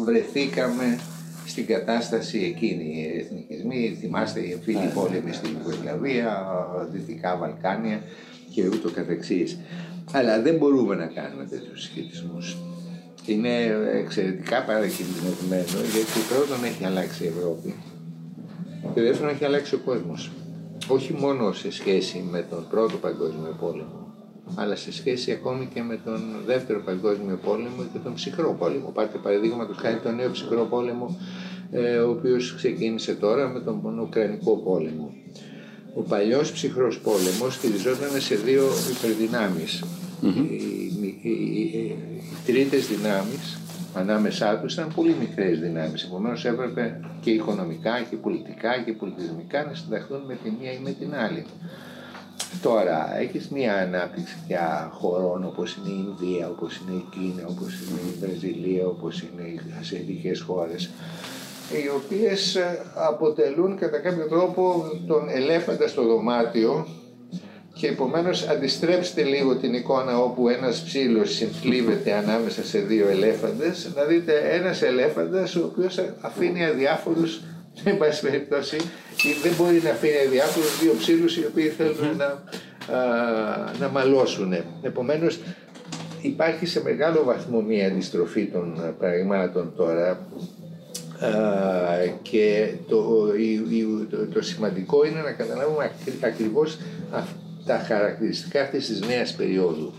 βρεθήκαμε 0.05 0.99
στην 1.47 1.67
κατάσταση 1.67 2.39
εκείνη. 2.39 2.85
Οι 2.85 3.19
εθνικισμοί, 3.19 3.97
θυμάστε 4.01 4.41
οι 4.41 4.51
εμφύλοι 4.51 4.79
ναι. 4.79 4.93
πόλεμοι 4.95 5.33
στην 5.33 5.51
Ιουγκοσλαβία, 5.57 6.47
Δυτικά 6.93 7.37
Βαλκάνια 7.37 8.03
και 8.55 8.67
ούτω 8.67 8.91
καθεξής. 8.91 9.59
Αλλά 10.13 10.43
δεν 10.43 10.55
μπορούμε 10.57 10.95
να 10.95 11.07
κάνουμε 11.07 11.45
τέτοιους 11.45 11.83
σχετισμού. 11.83 12.39
Είναι 13.27 13.55
εξαιρετικά 14.03 14.65
παρακινδυνευμένο 14.65 15.79
γιατί 15.95 16.19
πρώτον 16.29 16.65
έχει 16.65 16.85
αλλάξει 16.85 17.25
η 17.25 17.27
Ευρώπη 17.27 17.75
και 18.95 19.01
δεύτερον 19.01 19.35
έχει 19.35 19.45
αλλάξει 19.45 19.75
ο 19.75 19.81
κόσμος. 19.85 20.31
Όχι 20.89 21.13
μόνο 21.13 21.53
σε 21.53 21.73
σχέση 21.73 22.25
με 22.31 22.47
τον 22.51 22.67
πρώτο 22.71 22.97
παγκόσμιο 22.97 23.57
πόλεμο, 23.61 24.15
αλλά 24.55 24.77
σε 24.77 24.93
σχέση 24.93 25.33
ακόμη 25.33 25.69
και 25.75 25.83
με 25.83 26.01
τον 26.05 26.21
δεύτερο 26.47 26.81
παγκόσμιο 26.81 27.39
πόλεμο 27.45 27.83
και 27.93 27.99
τον 27.99 28.15
ψυχρό 28.15 28.57
πόλεμο. 28.59 28.91
Πάρτε 28.95 29.19
παραδείγματος 29.19 29.77
χάρη 29.77 29.99
τον 29.99 30.15
νέο 30.15 30.31
ψυχρό 30.31 30.65
πόλεμο, 30.65 31.17
ε, 31.71 31.97
ο 31.97 32.11
οποίος 32.11 32.55
ξεκίνησε 32.55 33.15
τώρα 33.15 33.49
με 33.49 33.61
τον 33.61 33.99
Ουκρανικό 33.99 34.57
πόλεμο. 34.57 35.15
Ο 35.95 36.01
παλιός 36.01 36.53
ψυχρός 36.53 37.01
πόλεμος 37.01 37.55
στηριζόταν 37.55 38.21
σε 38.21 38.35
δύο 38.35 38.65
υπερδυνάμεις. 38.99 39.85
Mm-hmm. 40.23 40.47
Οι, 40.51 41.29
οι, 41.29 41.31
οι, 41.31 41.97
τρίτες 42.47 42.87
δυνάμεις 42.87 43.60
ανάμεσά 43.95 44.59
τους 44.59 44.73
ήταν 44.73 44.93
πολύ 44.95 45.17
μικρές 45.21 45.61
δυνάμεις. 45.61 46.03
Επομένως 46.03 46.45
έπρεπε 46.45 47.01
και 47.21 47.31
οικονομικά 47.31 48.01
και 48.11 48.17
πολιτικά 48.17 48.83
και 48.85 48.93
πολιτισμικά 48.93 49.65
να 49.65 49.75
συνταχθούν 49.75 50.21
με 50.27 50.39
τη 50.43 50.51
μία 50.61 50.73
ή 50.73 50.79
με 50.79 50.91
την 50.91 51.15
άλλη. 51.15 51.45
Τώρα 52.63 53.19
έχεις 53.19 53.49
μία 53.49 53.75
ανάπτυξη 53.75 54.37
πια 54.47 54.91
χωρών 54.93 55.45
όπως 55.45 55.77
είναι 55.77 55.89
η 55.89 56.05
Ινδία, 56.07 56.49
όπως 56.49 56.77
είναι 56.77 56.97
η 56.97 57.05
Κίνα, 57.11 57.47
όπως 57.49 57.73
είναι 57.81 58.01
η 58.01 58.19
Βραζιλία, 58.21 58.87
όπως 58.87 59.21
είναι 59.23 59.43
οι 59.43 59.61
ασιατικές 59.81 60.41
χώρες 60.41 60.91
οι 61.73 61.89
οποίες 61.89 62.55
ε, 62.55 62.79
αποτελούν 62.95 63.77
κατά 63.77 63.99
κάποιο 63.99 64.27
τρόπο 64.29 64.85
τον 65.07 65.29
ελέφαντα 65.29 65.89
στο 65.89 66.03
δωμάτιο 66.03 66.87
και 67.81 67.87
επομένως 67.87 68.49
αντιστρέψτε 68.49 69.23
λίγο 69.23 69.57
την 69.57 69.75
εικόνα 69.75 70.19
όπου 70.19 70.49
ένας 70.49 70.83
ψήλος 70.83 71.35
συμφλίβεται 71.35 72.13
ανάμεσα 72.13 72.65
σε 72.65 72.79
δύο 72.79 73.09
ελέφαντες. 73.09 73.91
Να 73.97 74.03
δείτε 74.03 74.33
ένας 74.53 74.83
ελέφαντας 74.83 75.57
ο 75.57 75.65
οποίος 75.65 76.01
αφήνει 76.21 76.65
αδιάφορους 76.65 77.41
εν 77.85 77.99
πάση 77.99 78.21
περιπτώσει 78.21 78.77
δεν 79.43 79.53
μπορεί 79.59 79.81
να 79.85 79.91
αφήνει 79.91 80.17
αδιάφορους 80.27 80.81
δύο 80.81 80.95
ψήλους 80.99 81.37
οι 81.37 81.47
οποίοι 81.47 81.69
θέλουν 81.69 82.17
να, 82.17 82.27
α, 82.27 83.73
να 83.81 83.89
μαλώσουν. 83.89 84.55
Επομένως 84.83 85.39
υπάρχει 86.21 86.67
σε 86.67 86.83
μεγάλο 86.83 87.25
βαθμό 87.25 87.61
μια 87.61 87.87
αντιστροφή 87.87 88.45
των 88.47 88.95
παραδείγματων 88.99 89.73
τώρα. 89.77 90.27
Και 92.23 92.73
το, 92.89 93.27
το, 94.11 94.27
το, 94.33 94.43
σημαντικό 94.43 95.07
είναι 95.07 95.21
να 95.21 95.33
καταλάβουμε 95.33 95.91
ακριβώς 96.21 96.79
τα 97.67 97.79
χαρακτηριστικά 97.79 98.63
αυτής 98.63 98.87
της 98.87 99.01
νέας 99.01 99.35
περίοδου 99.35 99.93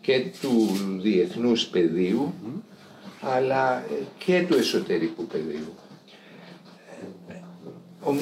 και 0.00 0.24
του 0.40 0.68
διεθνούς 1.02 1.66
πεδίου 1.66 2.34
αλλά 3.20 3.84
και 4.18 4.44
του 4.48 4.56
εσωτερικού 4.56 5.26
πεδίου. 5.26 5.74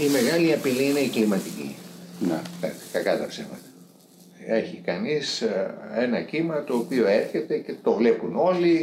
Η 0.06 0.08
μεγάλη 0.10 0.52
απειλή 0.52 0.88
είναι 0.88 0.98
η 0.98 1.08
κλιματική. 1.08 1.76
Ναι. 2.20 2.40
Κακά 2.92 3.18
τα 3.18 3.26
ψέματα 3.26 3.68
έχει 4.50 4.76
κανείς 4.84 5.40
ε, 5.40 5.74
ένα 5.96 6.20
κύμα 6.22 6.64
το 6.64 6.74
οποίο 6.76 7.06
έρχεται 7.06 7.58
και 7.58 7.74
το 7.82 7.92
βλέπουν 7.92 8.36
όλοι, 8.36 8.78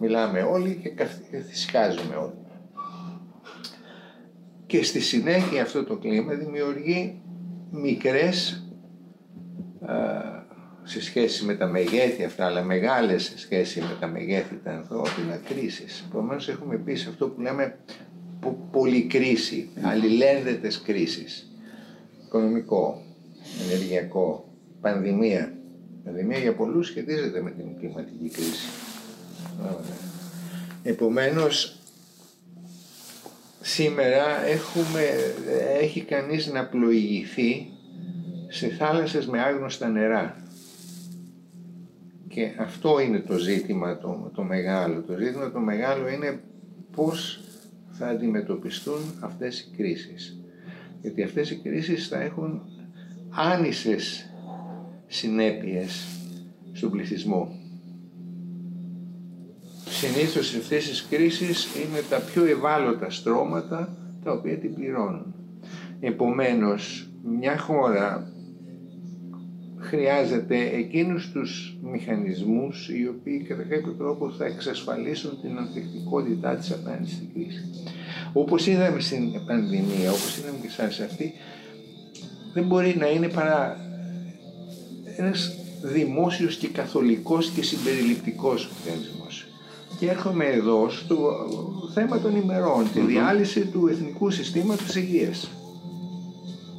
μιλάμε 0.00 0.42
όλοι 0.42 0.78
και 0.82 0.88
καθισκάζουμε 0.88 2.14
όλοι. 2.14 2.34
Και 4.66 4.82
στη 4.82 5.00
συνέχεια 5.00 5.62
αυτό 5.62 5.84
το 5.84 5.96
κλίμα 5.96 6.32
δημιουργεί 6.32 7.20
μικρές 7.82 8.64
ε, 9.86 10.36
σε 10.82 11.02
σχέση 11.02 11.44
με 11.44 11.54
τα 11.54 11.66
μεγέθη 11.66 12.24
αυτά, 12.24 12.46
αλλά 12.46 12.62
μεγάλες 12.62 13.24
σε 13.24 13.38
σχέση 13.38 13.80
με 13.80 13.96
τα 14.00 14.06
μεγέθη 14.06 14.60
τα 14.64 14.72
ανθρώπινα 14.72 15.40
κρίσεις. 15.48 16.04
Επομένως 16.08 16.48
έχουμε 16.48 16.74
επίσης 16.74 17.06
αυτό 17.06 17.28
που 17.28 17.40
λέμε 17.40 17.78
πολυκρίση, 18.70 19.68
αλληλένδετες 19.82 20.80
κρίσεις. 20.80 21.50
Οικονομικό, 22.24 23.02
ενεργειακό, 23.64 24.52
πανδημία. 24.80 25.52
Πανδημία 26.04 26.38
για 26.38 26.54
πολλούς 26.54 26.86
σχετίζεται 26.86 27.42
με 27.42 27.50
την 27.50 27.78
κλιματική 27.78 28.28
κρίση. 28.28 28.68
Επομένως, 30.82 31.75
σήμερα 33.68 34.46
έχουμε, 34.46 35.00
έχει 35.80 36.00
κανείς 36.00 36.46
να 36.46 36.66
πλοηγηθεί 36.66 37.66
σε 38.48 38.68
θάλασσες 38.68 39.26
με 39.26 39.40
άγνωστα 39.40 39.88
νερά. 39.88 40.36
Και 42.28 42.52
αυτό 42.58 43.00
είναι 43.00 43.18
το 43.18 43.36
ζήτημα 43.36 43.98
το, 43.98 44.30
το 44.34 44.42
μεγάλο. 44.42 45.02
Το 45.02 45.16
ζήτημα 45.16 45.50
το 45.50 45.58
μεγάλο 45.58 46.08
είναι 46.08 46.40
πώς 46.96 47.40
θα 47.90 48.08
αντιμετωπιστούν 48.08 49.00
αυτές 49.20 49.60
οι 49.60 49.76
κρίσεις. 49.76 50.40
Γιατί 51.00 51.22
αυτές 51.22 51.50
οι 51.50 51.56
κρίσεις 51.56 52.08
θα 52.08 52.20
έχουν 52.20 52.62
άνισες 53.30 54.30
συνέπειες 55.06 56.06
στον 56.72 56.90
πληθυσμό. 56.90 57.55
Συνήθως 59.88 60.54
αυτές 60.54 60.88
τις 60.88 61.06
κρίσεις 61.10 61.64
είναι 61.74 62.00
τα 62.10 62.18
πιο 62.18 62.44
ευάλωτα 62.44 63.10
στρώματα 63.10 63.96
τα 64.24 64.32
οποία 64.32 64.58
την 64.58 64.74
πληρώνουν. 64.74 65.34
Επομένως, 66.00 67.08
μια 67.22 67.58
χώρα 67.58 68.32
χρειάζεται 69.78 70.70
εκείνους 70.74 71.30
τους 71.32 71.78
μηχανισμούς 71.82 72.88
οι 72.88 73.08
οποίοι 73.08 73.38
κατά 73.38 73.62
κάποιο 73.62 73.92
τρόπο 73.92 74.30
θα 74.30 74.44
εξασφαλίσουν 74.44 75.40
την 75.40 75.58
ανθεκτικότητά 75.58 76.54
της 76.56 76.72
απέναντι 76.72 77.10
στην 77.10 77.32
κρίση. 77.34 77.70
Όπως 78.32 78.66
είδαμε 78.66 79.00
στην 79.00 79.46
πανδημία, 79.46 80.10
όπως 80.10 80.38
είδαμε 80.38 80.58
και 80.62 80.70
σαν 80.70 80.90
σε 80.90 81.04
αυτή, 81.04 81.32
δεν 82.54 82.64
μπορεί 82.66 82.96
να 82.98 83.10
είναι 83.10 83.28
παρά 83.28 83.76
ένας 85.16 85.52
δημόσιος 85.82 86.56
και 86.56 86.68
καθολικός 86.68 87.50
και 87.50 87.62
συμπεριληπτικός 87.62 88.70
οργανισμός. 88.80 89.15
Και 89.98 90.10
έρχομαι 90.10 90.44
εδώ 90.44 90.88
στο 90.90 91.16
θέμα 91.94 92.18
των 92.20 92.36
ημερών, 92.36 92.84
τη 92.92 93.00
διάλυση 93.00 93.60
του 93.60 93.88
εθνικού 93.90 94.30
συστήματος 94.30 94.94
υγείας. 94.94 95.50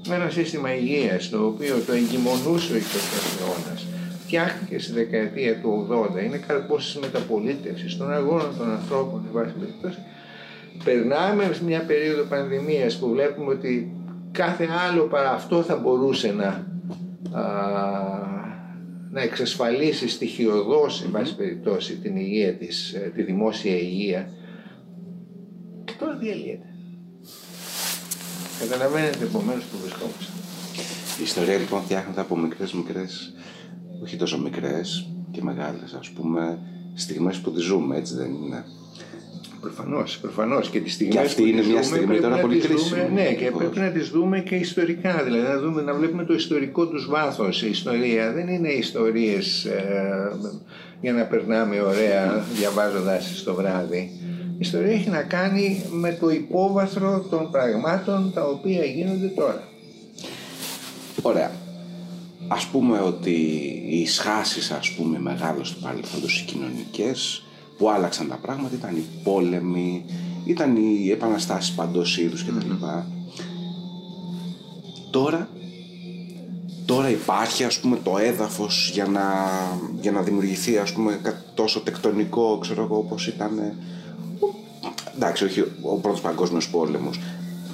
Με 0.07 0.15
ένα 0.15 0.29
σύστημα 0.29 0.75
υγείας 0.75 1.29
το 1.29 1.45
οποίο 1.45 1.75
το 1.85 1.93
εγκυμονούσε 1.93 2.73
ο 2.73 2.75
20ος 2.75 3.41
αιώνας 3.41 3.85
φτιάχτηκε 4.27 4.79
στη 4.79 4.91
δεκαετία 4.91 5.61
του 5.61 5.87
80, 6.15 6.23
είναι 6.23 6.37
καρπός 6.37 6.85
της 6.85 6.97
μεταπολίτευσης 6.97 7.97
των 7.97 8.13
αγώνων 8.13 8.57
των 8.57 8.71
ανθρώπων, 8.71 9.23
εν 9.25 9.31
πάση 9.33 9.53
περιπτώσει. 9.59 9.97
Περνάμε 10.83 11.49
σε 11.53 11.63
μια 11.63 11.81
περίοδο 11.81 12.23
πανδημίας 12.23 12.97
που 12.97 13.09
βλέπουμε 13.09 13.51
ότι 13.51 13.91
κάθε 14.31 14.67
άλλο 14.87 15.03
παρά 15.03 15.31
αυτό 15.31 15.61
θα 15.61 15.75
μπορούσε 15.75 16.31
να, 16.31 16.47
α, 17.39 17.43
να 19.11 19.21
εξασφαλίσει 19.21 20.07
στοιχειοδός, 20.07 21.03
εν 21.03 21.11
πάση 21.11 21.35
περιπτώσει, 21.35 21.95
την 21.95 22.15
υγεία 22.15 22.53
της, 22.53 22.93
ε, 22.93 23.11
τη 23.15 23.23
δημόσια 23.23 23.75
υγεία. 23.75 24.31
Και 25.83 25.93
τώρα 25.99 26.15
διαλύεται. 26.15 26.65
Καταλαβαίνετε 28.59 29.23
επομένως 29.23 29.63
που 29.63 29.77
βρισκόμαστε. 29.81 30.31
Η 31.19 31.23
ιστορία 31.23 31.57
λοιπόν 31.57 31.81
φτιάχνεται 31.81 32.21
από 32.21 32.37
μικρές 32.37 32.73
μικρές, 32.73 33.33
όχι 34.03 34.15
τόσο 34.15 34.39
μικρές 34.39 35.09
και 35.31 35.41
μεγάλες, 35.41 35.93
ας 35.93 36.09
πούμε, 36.09 36.59
στιγμές 36.93 37.37
που 37.37 37.51
τη 37.51 37.59
ζούμε, 37.59 37.97
έτσι 37.97 38.15
δεν 38.15 38.33
είναι; 38.33 38.65
Προφανώς, 39.73 40.17
προφανώς. 40.21 40.69
Και 40.69 40.79
τις 40.79 40.93
στιγμές 40.93 41.15
Και 41.15 41.21
αυτή 41.21 41.41
που 41.41 41.47
είναι 41.47 41.59
τις 41.61 41.67
μια 41.69 41.81
ζούμε, 41.81 41.85
στιγμή 41.85 42.05
πρέπει 42.07 42.21
τώρα 42.23 42.35
να 42.35 42.41
πολύ 42.41 42.57
τις 42.57 42.67
κρίσιμη. 42.67 42.99
δούμε- 43.01 43.11
Ναι, 43.21 43.23
και 43.27 43.29
Ακριβώς. 43.45 43.57
πρέπει 43.61 43.79
να 43.79 43.89
τις 43.89 44.09
δούμε 44.09 44.39
και 44.39 44.55
ιστορικά. 44.55 45.23
Δηλαδή 45.23 45.47
να, 45.47 45.59
δούμε, 45.59 45.81
να 45.81 45.93
βλέπουμε 45.93 46.23
το 46.23 46.33
ιστορικό 46.33 46.87
τους 46.87 47.07
βάθος. 47.09 47.61
Η 47.63 47.69
ιστορία 47.69 48.31
δεν 48.31 48.47
είναι 48.47 48.69
ιστορίες 48.69 49.67
για 51.01 51.13
να 51.13 51.23
περνάμε 51.23 51.81
ωραία 51.81 52.45
διαβάζοντας 52.53 53.41
το 53.45 53.53
βράδυ. 53.53 54.11
Η 54.53 54.59
ιστορία 54.59 54.91
έχει 54.91 55.09
να 55.09 55.21
κάνει 55.21 55.81
με 55.91 56.17
το 56.19 56.29
υπόβαθρο 56.29 57.25
των 57.29 57.51
πραγμάτων 57.51 58.31
τα 58.33 58.43
οποία 58.43 58.83
γίνονται 58.85 59.27
τώρα. 59.27 59.63
Ωραία. 61.21 61.51
Ας 62.47 62.65
πούμε 62.65 62.99
ότι 62.99 63.31
οι 63.89 64.07
σχάσεις, 64.07 64.71
ας 64.71 64.91
πούμε, 64.91 65.19
μεγάλες 65.19 65.71
του 65.71 65.79
παρελθόντος, 65.81 66.39
οι 66.39 66.45
κοινωνικές, 66.45 67.41
που 67.77 67.89
άλλαξαν 67.89 68.27
τα 68.27 68.35
πράγματα, 68.35 68.75
ήταν 68.75 68.95
οι 68.95 69.03
πόλεμοι, 69.23 70.05
ήταν 70.45 70.75
οι 70.75 71.09
επαναστάσεις 71.09 71.71
παντός 71.75 72.17
είδους 72.17 72.43
κτλ. 72.43 72.71
Τώρα, 75.11 75.49
τώρα 76.85 77.09
υπάρχει, 77.09 77.63
ας 77.63 77.79
πούμε, 77.79 77.97
το 78.03 78.17
έδαφος 78.17 78.89
για 78.93 79.05
να, 79.05 79.23
για 80.01 80.11
να 80.11 80.21
δημιουργηθεί, 80.21 80.77
ας 80.77 80.91
πούμε, 80.91 81.19
κάτι 81.21 81.43
τόσο 81.53 81.79
τεκτονικό, 81.79 82.57
ξέρω 82.57 82.83
εγώ, 82.83 82.97
όπως 82.97 83.27
ήταν 83.27 83.57
ε, 83.57 83.75
εντάξει, 85.15 85.43
όχι 85.43 85.61
ο 85.81 85.95
πρώτος 86.01 86.21
παγκόσμιος 86.21 86.69
πόλεμος 86.69 87.19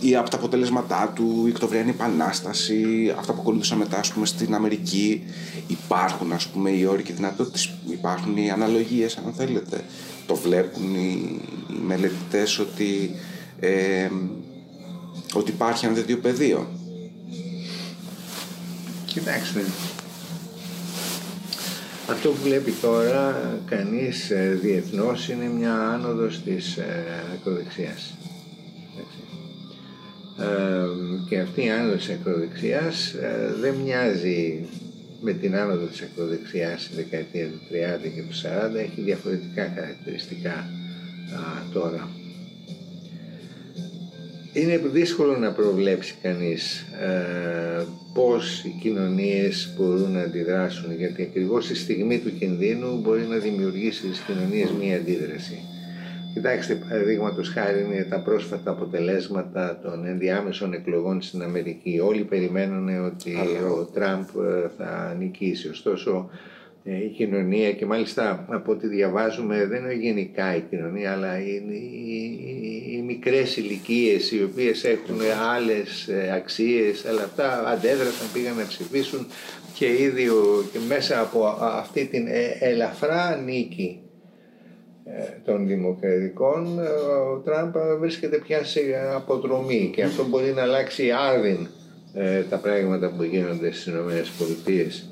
ή 0.03 0.15
από 0.15 0.29
τα 0.29 0.37
αποτελέσματά 0.37 1.11
του, 1.15 1.43
η 1.47 1.49
Οκτωβριανή 1.49 1.89
Επανάσταση, 1.89 3.13
αυτά 3.17 3.33
που 3.33 3.41
ακολούθησαν 3.41 3.77
μετά 3.77 3.99
ας 3.99 4.11
πούμε, 4.11 4.25
στην 4.25 4.53
Αμερική. 4.55 5.23
Υπάρχουν 5.67 6.31
ας 6.31 6.47
πούμε 6.47 6.69
οι 6.69 6.85
όροι 6.85 7.03
και 7.03 7.11
οι 7.11 7.15
δυνατότητες, 7.15 7.73
υπάρχουν 7.89 8.37
οι 8.37 8.51
αναλογίες 8.51 9.17
αν 9.17 9.33
θέλετε. 9.33 9.83
Το 10.27 10.35
βλέπουν 10.35 10.95
οι, 10.95 11.39
οι 11.69 11.79
μελετητές 11.85 12.59
ότι, 12.59 13.15
ε, 13.59 14.09
ότι 15.33 15.51
υπάρχει 15.51 15.85
ένα 15.85 15.95
τέτοιο 15.95 16.17
πεδίο. 16.17 16.67
Κοιτάξτε, 19.05 19.63
αυτό 22.09 22.29
που 22.29 22.37
βλέπει 22.43 22.71
τώρα 22.71 23.59
κανείς 23.65 24.29
ε, 24.29 24.59
διεθνώς 24.61 25.29
είναι 25.29 25.45
μια 25.45 25.73
άνοδος 25.73 26.41
της 26.41 26.77
ε, 26.77 27.05
ακροδεξιάς. 27.33 28.13
Εντάξει. 28.13 28.13
Ε, 28.23 28.32
και 31.29 31.39
αυτή 31.39 31.65
η 31.65 31.69
άνοδος 31.69 32.05
της 32.05 32.15
ακροδεξιάς 32.15 33.13
ε, 33.13 33.53
δεν 33.59 33.75
μοιάζει 33.75 34.65
με 35.21 35.33
την 35.33 35.55
άνοδο 35.55 35.85
της 35.85 36.01
ακροδεξιάς 36.01 36.81
στη 36.83 36.95
δεκαετία 36.95 37.47
του 37.47 37.59
30 37.71 38.01
και 38.15 38.21
του 38.21 38.35
40, 38.73 38.75
έχει 38.75 39.01
διαφορετικά 39.01 39.73
χαρακτηριστικά 39.75 40.53
α, 40.53 41.71
τώρα. 41.73 42.09
Είναι 44.53 44.77
δύσκολο 44.77 45.37
να 45.37 45.51
προβλέψει 45.51 46.15
κανείς 46.21 46.79
ε, 46.79 47.85
πώς 48.13 48.63
οι 48.63 48.77
κοινωνίες 48.81 49.73
μπορούν 49.77 50.11
να 50.11 50.21
αντιδράσουν 50.21 50.95
γιατί 50.97 51.21
ακριβώς 51.21 51.65
στη 51.65 51.75
στιγμή 51.75 52.19
του 52.19 52.37
κινδύνου 52.37 52.99
μπορεί 53.01 53.21
να 53.21 53.37
δημιουργήσει 53.37 53.97
στις 53.97 54.19
κοινωνίες 54.19 54.71
μία 54.79 54.95
αντίδραση. 54.95 55.59
Κοιτάξτε, 56.33 56.75
παραδείγματος 56.89 57.49
χάρη 57.49 57.81
είναι 57.83 58.03
τα 58.09 58.21
πρόσφατα 58.21 58.71
αποτελέσματα 58.71 59.79
των 59.83 60.05
ενδιάμεσων 60.05 60.73
εκλογών 60.73 61.21
στην 61.21 61.41
Αμερική. 61.41 61.99
Όλοι 62.03 62.23
περιμένουν 62.23 63.05
ότι 63.05 63.33
ο 63.79 63.89
Τραμπ 63.93 64.23
ε, 64.23 64.69
θα 64.77 65.15
νικήσει. 65.19 65.69
Ωστόσο, 65.69 66.29
ε, 66.83 67.03
η 67.03 67.07
κοινωνία 67.07 67.71
και 67.71 67.85
μάλιστα 67.85 68.45
από 68.49 68.71
ό,τι 68.71 68.87
διαβάζουμε 68.87 69.65
δεν 69.65 69.83
είναι 69.83 69.93
γενικά 69.93 70.55
η 70.55 70.61
κοινωνία 70.69 71.11
αλλά 71.11 71.37
είναι 71.37 71.73
οι, 71.73 72.39
οι, 72.45 72.93
οι 72.97 73.01
μικρές 73.01 73.57
ηλικίες 73.57 74.31
οι 74.31 74.43
οποίες 74.43 74.83
έχουν 74.83 75.15
άλλες 75.55 76.07
ε, 76.07 76.31
αξίες 76.35 77.05
αλλά 77.05 77.23
αυτά 77.23 77.67
αντέδρασαν, 77.67 78.27
πήγαν 78.33 78.55
να 78.55 78.67
ψηφίσουν 78.67 79.27
και 79.73 79.85
ήδη 80.01 80.27
ο- 80.29 80.65
και 80.71 80.79
μέσα 80.87 81.19
από 81.21 81.45
α- 81.45 81.77
αυτή 81.79 82.05
την 82.05 82.27
ε, 82.27 82.57
ελαφρά 82.59 83.35
νίκη 83.45 83.97
ε, 83.99 84.12
των 85.45 85.67
δημοκρατικών 85.67 86.79
ε, 86.79 86.87
ο 87.33 87.41
Τραμπ 87.45 87.75
βρίσκεται 87.99 88.37
πια 88.37 88.63
σε 88.63 88.79
αποδρομή 89.15 89.91
και 89.95 90.03
αυτό 90.03 90.25
μπορεί 90.25 90.53
να 90.53 90.61
αλλάξει 90.61 91.11
άρδιν 91.11 91.67
ε, 92.13 92.41
τα 92.41 92.57
πράγματα 92.57 93.13
που 93.17 93.23
γίνονται 93.23 93.71
στις 93.71 93.85
Ηνωμένες 93.85 94.29
Πολιτείες. 94.29 95.07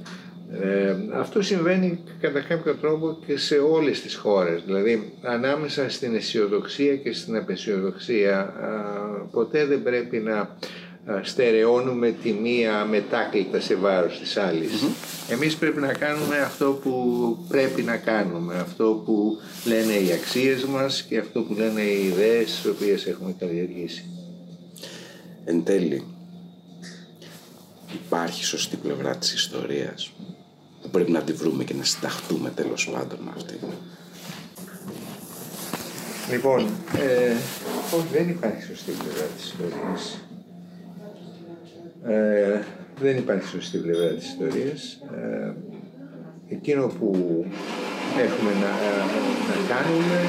Ε, 0.62 0.96
αυτό 1.14 1.42
συμβαίνει 1.42 2.04
κατά 2.22 2.42
κάποιο 2.42 2.76
τρόπο 2.76 3.18
και 3.26 3.38
σε 3.38 3.56
όλες 3.56 4.02
τις 4.02 4.16
χώρες. 4.16 4.64
Δηλαδή 4.66 5.14
ανάμεσα 5.22 5.90
στην 5.90 6.16
αισιοδοξία 6.16 6.96
και 6.96 7.14
στην 7.14 7.36
απεσιοδοξία 7.36 8.40
α, 8.40 8.50
ποτέ 9.32 9.66
δεν 9.66 9.84
πρέπει 9.84 10.18
να 10.18 10.40
α, 10.40 10.48
στερεώνουμε 11.22 12.12
τη 12.12 12.32
μία 12.32 12.86
μετάκλητα 12.86 13.60
σε 13.60 13.76
βάρος 13.76 14.20
της 14.20 14.38
αλλης 14.38 14.72
Εμείς 15.30 15.56
πρέπει 15.56 15.80
να 15.80 15.94
κάνουμε 15.94 16.38
αυτό 16.38 16.80
που 16.84 17.38
πρέπει 17.48 17.82
να 17.82 17.98
κάνουμε, 17.98 18.56
αυτό 18.56 19.02
που 19.06 19.38
λένε 19.66 19.94
οι 19.94 20.12
αξίες 20.12 20.64
μας 20.64 21.04
και 21.04 21.18
αυτό 21.18 21.42
που 21.42 21.54
λένε 21.54 21.82
οι 21.82 22.06
ιδέες 22.06 22.46
τις 22.46 22.66
οποίες 22.66 23.06
έχουμε 23.06 23.36
καλλιεργήσει. 23.40 24.06
Εν 25.46 25.64
τέλει, 25.64 26.06
υπάρχει 27.94 28.44
σωστή 28.46 28.76
πλευρά 28.76 29.18
της 29.18 29.34
ιστορίας 29.34 30.12
που 30.82 30.90
πρέπει 30.90 31.12
να 31.12 31.22
τη 31.22 31.34
βρούμε 31.34 31.64
και 31.64 31.74
να 31.74 31.84
συνταχτούμε 31.84 32.50
τέλος 32.50 32.90
πάντων 32.94 33.20
με 33.24 33.32
αυτή. 33.36 33.60
Λοιπόν, 36.32 36.68
ε, 36.98 37.36
όχι 37.96 38.08
δεν 38.12 38.30
υπάρχει 38.30 38.64
σωστή 38.64 38.92
πλευρά 38.92 39.26
της 39.26 39.46
ιστορίας. 39.46 40.20
Ε, 42.04 42.60
δεν 43.02 43.18
υπάρχει 43.18 43.48
σωστή 43.48 43.78
πλευρά 43.78 44.08
της 44.08 44.28
ιστορίας. 44.28 45.04
Ε, 45.14 45.54
εκείνο 46.50 46.88
που 46.88 47.46
έχουμε 48.18 48.52
να, 48.52 48.72
να 49.50 49.76
κάνουμε 49.76 50.20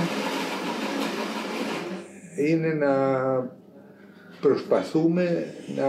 είναι 2.36 2.74
να 2.74 2.94
προσπαθούμε 4.40 5.46
να 5.76 5.88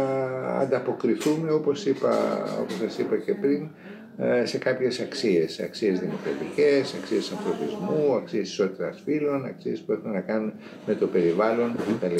ανταποκριθούμε 0.59 1.51
όπως, 1.51 1.85
είπα, 1.85 2.43
όπως 2.61 2.77
σας 2.77 2.97
είπα 2.97 3.17
και 3.17 3.33
πριν 3.33 3.69
ε, 4.17 4.45
σε 4.45 4.57
κάποιες 4.57 4.99
αξίες, 4.99 5.59
αξίες 5.59 5.99
δημοκρατικές, 5.99 6.93
αξίες 7.01 7.31
ανθρωπισμού, 7.31 8.15
αξίες 8.15 8.49
ισότητας 8.49 9.01
φύλων, 9.05 9.45
αξίες 9.45 9.79
που 9.79 9.91
έχουν 9.91 10.11
να 10.11 10.19
κάνουν 10.19 10.53
με 10.85 10.95
το 10.95 11.07
περιβάλλον 11.07 11.75
κτλ. 11.75 12.15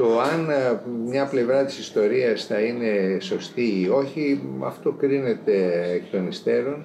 Το 0.00 0.20
αν 0.20 0.50
ε, 0.50 0.80
μια 1.06 1.26
πλευρά 1.26 1.64
της 1.64 1.78
ιστορίας 1.78 2.44
θα 2.46 2.60
είναι 2.60 3.18
σωστή 3.20 3.80
ή 3.80 3.88
όχι, 3.88 4.40
αυτό 4.64 4.92
κρίνεται 4.92 5.82
εκ 5.92 6.02
των 6.10 6.28
υστέρων 6.28 6.84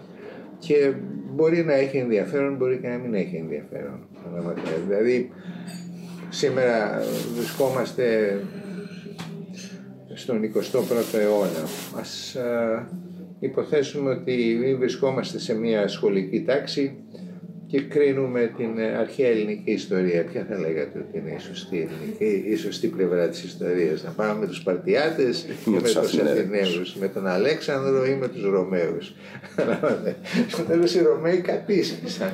και 0.59 0.93
μπορεί 1.33 1.63
να 1.63 1.73
έχει 1.73 1.97
ενδιαφέρον, 1.97 2.55
μπορεί 2.55 2.77
και 2.77 2.87
να 2.87 2.97
μην 2.97 3.13
έχει 3.13 3.35
ενδιαφέρον. 3.35 4.07
Δηλαδή, 4.87 5.31
σήμερα 6.29 7.01
βρισκόμαστε 7.35 8.37
στον 10.13 10.41
21ο 10.41 11.19
αιώνα. 11.19 11.67
Ας 11.99 12.35
ε, 12.35 12.87
υποθέσουμε 13.39 14.09
ότι 14.09 14.57
βρισκόμαστε 14.79 15.39
σε 15.39 15.53
μια 15.53 15.87
σχολική 15.87 16.43
τάξη 16.43 16.95
και 17.67 17.81
κρίνουμε 17.81 18.51
την 18.57 18.79
αρχαία 18.99 19.27
ελληνική 19.29 19.71
ιστορία. 19.71 20.23
Ποια 20.23 20.45
θα 20.49 20.59
λέγατε 20.59 20.99
ότι 20.99 21.17
είναι 21.17 21.35
η 21.35 21.39
σωστή, 21.39 21.77
ελληνική, 21.77 22.49
η 22.49 22.55
σωστή 22.55 22.87
πλευρά 22.87 23.27
της 23.29 23.43
ιστορίας; 23.43 24.03
Να 24.03 24.09
πάμε 24.09 24.39
με 24.39 24.47
τους 24.47 24.57
Σπαρτιάτες 24.57 25.43
ή 25.43 25.69
με 25.69 25.81
τους 25.81 25.95
Αθηναίους, 25.95 26.95
με 26.95 27.07
τον 27.07 27.27
Αλέξανδρο 27.27 28.05
ή 28.05 28.13
με 28.13 28.27
τους 28.27 28.43
Ρωμαίους; 28.43 29.13
Στο 30.47 30.63
τέλος 30.63 30.95
οι 30.95 31.01
Ρωμαίοι 31.01 31.37
κατήσχησαν. 31.37 32.31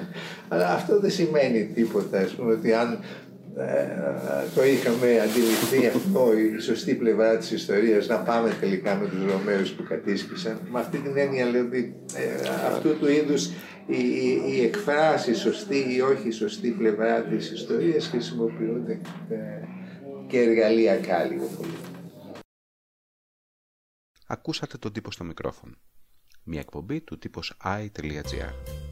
Αλλά 0.48 0.74
αυτό 0.74 1.00
δεν 1.00 1.12
σημαίνει 1.12 1.72
τίποτα. 1.74 2.20
Ας 2.20 2.32
πούμε, 2.32 2.54
ότι 2.54 2.74
αν 2.74 3.00
ε, 3.58 4.46
το 4.56 4.64
είχαμε 4.64 5.20
αντιληφθεί 5.20 5.88
αυτό 5.88 6.34
η 6.38 6.60
σωστή 6.60 6.94
πλευρά 6.94 7.38
της 7.38 7.52
ιστορίας 7.52 8.08
να 8.08 8.16
πάμε 8.16 8.56
τελικά 8.60 8.96
με 8.96 9.08
τους 9.08 9.32
Ρωμαίους 9.32 9.72
που 9.72 9.84
κατήσχησαν 9.84 10.60
με 10.72 10.80
αυτή 10.80 10.98
την 10.98 11.18
έννοια 11.18 11.46
λέω 11.46 11.62
ότι 11.62 11.96
ε, 12.16 12.50
αυτού 12.68 12.98
του 13.00 13.12
είδους 13.12 13.50
η, 13.92 13.98
η, 13.98 14.54
η 14.54 14.62
εκφράση 14.62 15.34
σωστή 15.34 15.94
ή 15.94 16.02
όχι 16.02 16.32
σωστή 16.32 16.72
πλευρά 16.72 17.24
της 17.24 17.52
ιστορίας 17.52 18.08
χρησιμοποιούνται 18.08 19.02
ε, 19.30 19.64
και 20.28 20.40
εργαλειακά 20.40 21.24
λίγο 21.24 21.46
πολύ. 21.58 21.76
Ακούσατε 24.28 24.78
τον 24.78 24.94
τύπο 24.94 25.12
στο 25.12 25.24
μικρόφωνο. 25.24 25.76
Μια 26.44 26.60
εκπομπή 26.60 27.02
του 27.02 27.18
τύπος 27.18 27.58
i.gr. 27.64 28.91